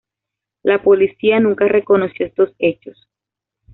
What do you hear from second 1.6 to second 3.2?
reconoció estos hechos.